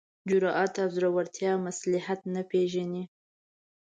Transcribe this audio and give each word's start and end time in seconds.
جرات 0.29 0.73
او 0.83 0.87
زړورتیا 0.95 1.51
مصلحت 1.65 2.19
نه 2.33 2.41
پېژني. 2.51 3.03